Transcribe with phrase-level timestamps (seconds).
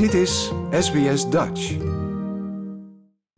[0.00, 1.76] Dit is SBS Dutch.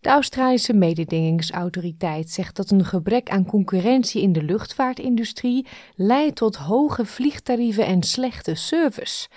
[0.01, 7.05] De Australische mededingingsautoriteit zegt dat een gebrek aan concurrentie in de luchtvaartindustrie leidt tot hoge
[7.05, 9.29] vliegtarieven en slechte service.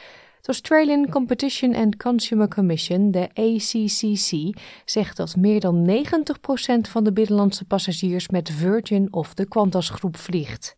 [0.41, 7.13] De Australian Competition and Consumer Commission, de ACCC, zegt dat meer dan 90% van de
[7.13, 10.77] binnenlandse passagiers met Virgin of de Qantas groep vliegt.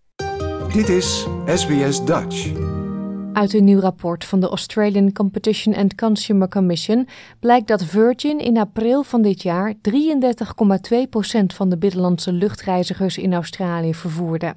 [0.74, 2.52] Dit is SBS Dutch.
[3.38, 7.08] Uit een nieuw rapport van de Australian Competition and Consumer Commission
[7.40, 9.80] blijkt dat Virgin in april van dit jaar 33,2%
[11.46, 14.56] van de binnenlandse luchtreizigers in Australië vervoerde.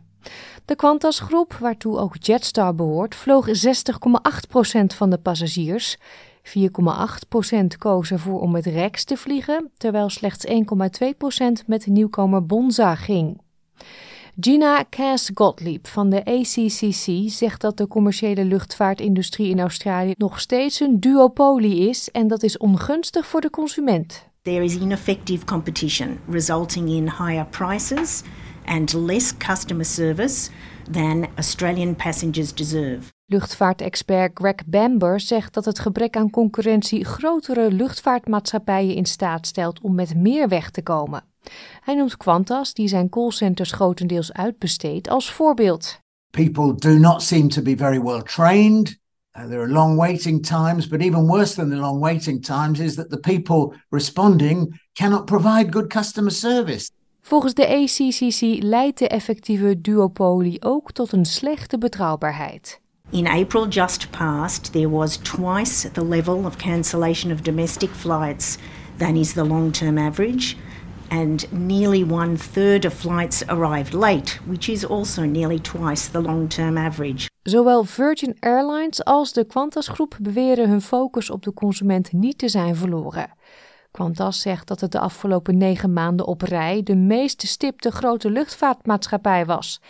[0.65, 3.53] De Qantas groep, waartoe ook Jetstar behoort, vloog 60,8%
[4.87, 5.97] van de passagiers.
[6.43, 6.59] 4,8%
[7.79, 10.55] kozen ervoor om met Rex te vliegen, terwijl slechts 1,2%
[11.67, 13.41] met nieuwkomer Bonza ging.
[14.41, 20.81] Gina Cass Gottlieb van de ACCC zegt dat de commerciële luchtvaartindustrie in Australië nog steeds
[20.81, 24.29] een duopolie is en dat is ongunstig voor de consument.
[24.43, 28.23] There is ineffective competition resulting in higher prices
[28.65, 30.51] and less customer service
[30.91, 33.20] than Australian passengers deserve.
[33.33, 39.95] Luchtvaartexpert Greg Bamber zegt dat het gebrek aan concurrentie grotere luchtvaartmaatschappijen in staat stelt om
[39.95, 41.25] met meer weg te komen.
[41.81, 45.99] Hij noemt Qantas, die zijn callcenters grotendeels uitbesteedt, als voorbeeld.
[46.31, 48.99] People do not seem to be very well trained.
[49.39, 52.95] Uh, there are long waiting times, but even worse than the long waiting times is
[52.95, 56.91] that the people responding cannot provide good customer service.
[57.21, 62.81] Volgens de ACCC leidt de effectieve duopolie ook tot een slechte betrouwbaarheid.
[63.13, 68.57] In April just past, there was twice the level of cancellation of domestic flights
[68.99, 70.57] than is the long term average.
[71.09, 76.49] And nearly one third of flights arrived late, which is also nearly twice the long
[76.49, 77.29] term average.
[77.43, 82.49] Zowel Virgin Airlines als de Qantas groep beweren hun focus op de consument niet te
[82.49, 83.31] zijn verloren.
[83.91, 89.47] Qantas zegt dat het de afgelopen negen maanden op rij de meest stipte grote luchtvaartmaatschappij
[89.47, 89.81] was.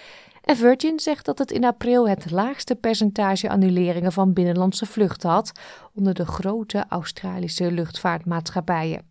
[0.42, 5.52] Virgin zegt dat het in april het laagste percentage annuleringen van binnenlandse vluchten had
[5.94, 9.08] onder de grote Australische luchtvaartmaatschappijen.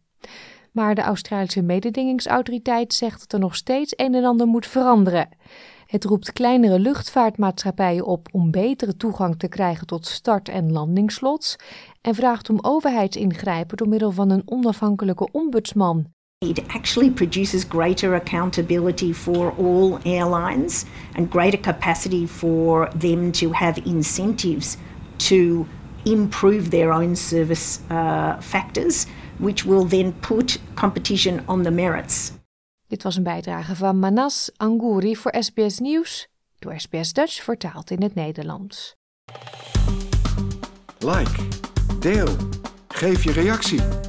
[0.71, 5.29] Maar de Australische mededingingsautoriteit zegt dat er nog steeds een en ander moet veranderen.
[5.85, 11.55] Het roept kleinere luchtvaartmaatschappijen op om betere toegang te krijgen tot start- en landingslots
[12.01, 16.17] en vraagt om overheidsingrijpen door middel van een onafhankelijke ombudsman.
[16.41, 20.85] It actually produces greater accountability for all airlines
[21.15, 24.77] and greater capacity for them to have incentives
[25.17, 25.67] to
[26.05, 29.05] improve their own service uh, factors,
[29.37, 32.31] which will then put competition on the merits.
[32.87, 36.27] Dit was een bijdrage van Manas Angouri voor SBS Nieuws,
[36.59, 38.95] door SBS Dutch vertaald in het Nederlands.
[40.99, 41.47] Like,
[41.99, 42.35] deel,
[42.87, 44.08] geef je reactie.